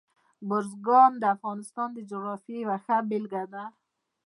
بزګان 0.47 1.11
د 1.19 1.23
افغانستان 1.35 1.89
د 1.93 1.99
جغرافیې 2.09 2.57
یوه 2.63 2.77
ښه 2.85 2.97
بېلګه 3.09 3.43
ده. 3.53 3.63